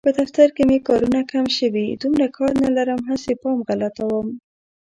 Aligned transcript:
په 0.07 0.11
دفتر 0.19 0.47
کې 0.55 0.63
مې 0.69 0.77
کارونه 0.87 1.19
کم 1.31 1.45
شوي، 1.57 1.87
دومره 2.01 2.27
کار 2.37 2.53
نه 2.63 2.69
لرم 2.77 2.99
هسې 3.09 3.33
پام 3.41 3.57
غلطوم. 3.67 4.27